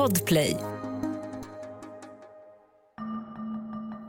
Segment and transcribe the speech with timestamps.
[0.00, 0.56] Podplay.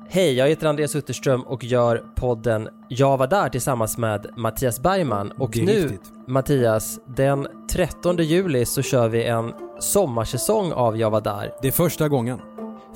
[0.09, 5.31] Hej, jag heter Andreas Utterström och gör podden Jag var där tillsammans med Mattias Bergman.
[5.31, 6.11] Och nu, riktigt.
[6.27, 11.53] Mattias, den 13 juli så kör vi en sommarsäsong av Jag var där.
[11.61, 12.39] Det är första gången.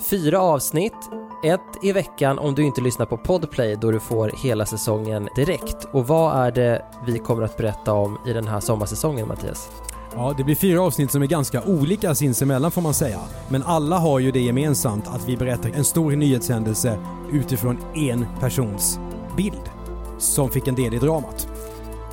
[0.10, 1.10] Fyra avsnitt,
[1.44, 5.88] ett i veckan om du inte lyssnar på Podplay då du får hela säsongen direkt.
[5.92, 9.70] Och vad är det vi kommer att berätta om i den här sommarsäsongen, Mattias?
[10.18, 13.20] Ja, det blir fyra avsnitt som är ganska olika sinsemellan får man säga.
[13.50, 17.00] Men alla har ju det gemensamt att vi berättar en stor nyhetshändelse
[17.32, 19.00] utifrån en persons
[19.38, 19.70] bild
[20.20, 21.48] som fick en del i dramat.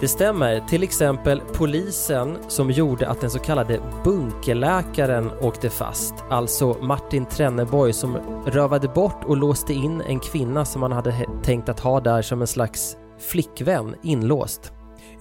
[0.00, 6.14] Det stämmer, till exempel polisen som gjorde att den så kallade bunkerläkaren åkte fast.
[6.30, 11.68] Alltså Martin Trenneborg som rövade bort och låste in en kvinna som man hade tänkt
[11.68, 14.72] att ha där som en slags flickvän inlåst.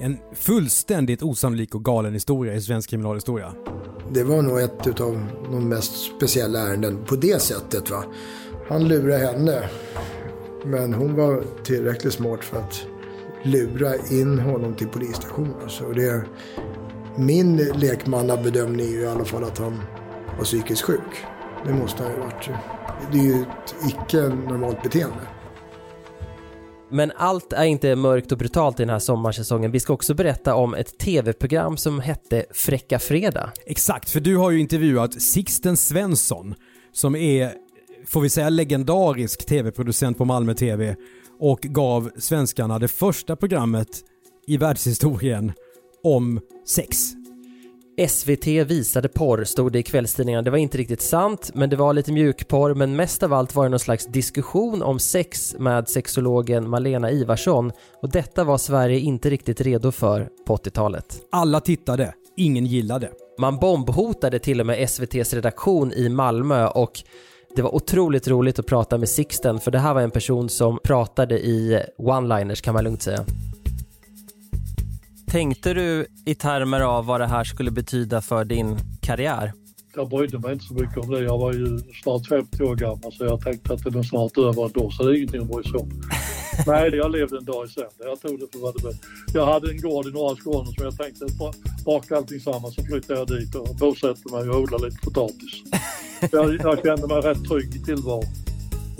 [0.03, 3.53] En fullständigt osannolik och galen historia i svensk kriminalhistoria.
[4.13, 7.89] Det var nog ett utav de mest speciella ärenden på det sättet.
[7.89, 8.03] Va?
[8.67, 9.69] Han lurade henne.
[10.65, 12.85] Men hon var tillräckligt smart för att
[13.43, 15.69] lura in honom till polisstationen.
[15.69, 16.25] Så det,
[17.17, 19.81] min lekmannabedömning är ju i alla fall att han
[20.37, 21.25] var psykiskt sjuk.
[21.65, 22.49] Det måste han ju ha varit.
[23.11, 25.40] Det är ju ett icke normalt beteende.
[26.91, 29.71] Men allt är inte mörkt och brutalt i den här sommarsäsongen.
[29.71, 33.51] Vi ska också berätta om ett tv-program som hette Fräcka Fredag.
[33.65, 36.55] Exakt, för du har ju intervjuat Sixten Svensson
[36.91, 37.53] som är,
[38.07, 40.95] får vi säga, legendarisk tv-producent på Malmö TV
[41.39, 43.87] och gav svenskarna det första programmet
[44.47, 45.51] i världshistorien
[46.03, 47.20] om sex.
[48.07, 50.41] SVT visade porr, stod det i kvällstidningarna.
[50.41, 52.73] Det var inte riktigt sant, men det var lite mjukporr.
[52.73, 57.71] Men mest av allt var det någon slags diskussion om sex med sexologen Malena Ivarsson.
[58.01, 61.21] Och detta var Sverige inte riktigt redo för på 80-talet.
[61.31, 63.09] Alla tittade, ingen gillade.
[63.39, 67.03] Man bombhotade till och med SVTs redaktion i Malmö och
[67.55, 70.79] det var otroligt roligt att prata med Sixten för det här var en person som
[70.83, 73.25] pratade i one-liners kan man lugnt säga.
[75.31, 79.53] Tänkte du i termer av vad det här skulle betyda för din karriär?
[79.95, 81.23] Jag brydde mig inte så mycket om det.
[81.23, 84.69] Jag var ju snart 50 år gammal så jag tänkte att det är snart över
[84.73, 85.89] då så det är ingenting att bry sig om.
[86.67, 88.05] Nej, jag levde en dag i sänder.
[88.05, 88.93] Jag tog det för vad det var.
[89.33, 91.53] Jag hade en gård i norra Skåne som jag tänkte ba-
[91.85, 95.53] baka allting samman så flyttade jag dit och bosatte mig och odlade lite potatis.
[96.31, 98.23] Jag, jag kände mig rätt trygg i tillvaron.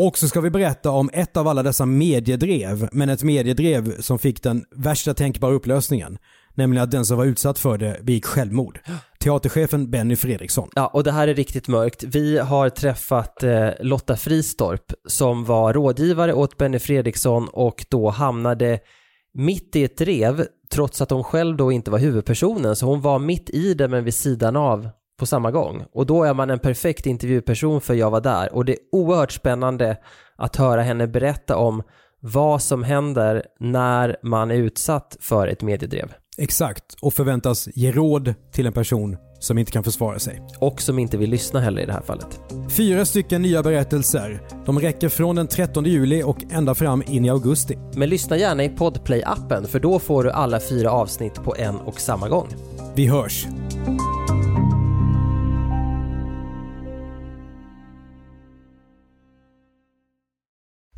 [0.02, 4.20] Och så ska vi berätta om ett av alla dessa mediedrev, men ett mediedrev som
[4.20, 6.18] fick den värsta tänkbara upplösningen.
[6.56, 8.80] Nämligen att den som var utsatt för det begick självmord.
[9.20, 10.70] Teaterchefen Benny Fredriksson.
[10.76, 12.04] Ja, och det här är riktigt mörkt.
[12.04, 18.80] Vi har träffat eh, Lotta Fristorp som var rådgivare åt Benny Fredriksson och då hamnade
[19.34, 22.76] mitt i ett drev trots att hon själv då inte var huvudpersonen.
[22.76, 24.90] Så hon var mitt i det men vid sidan av
[25.22, 25.86] på samma gång.
[25.94, 28.54] Och då är man en perfekt intervjuperson för Jag var där.
[28.54, 29.98] Och det är oerhört spännande
[30.36, 31.84] att höra henne berätta om
[32.20, 36.14] vad som händer när man är utsatt för ett mediedrev.
[36.38, 40.42] Exakt, och förväntas ge råd till en person som inte kan försvara sig.
[40.59, 42.40] Och som inte vill lyssna heller i det här fallet.
[42.70, 44.42] Fyra stycken nya berättelser.
[44.66, 47.78] De räcker från den 13 juli och ända fram in i augusti.
[47.96, 52.00] Men lyssna gärna i Podplay-appen för då får du alla fyra avsnitt på en och
[52.00, 52.48] samma gång.
[52.96, 53.48] Vi hörs!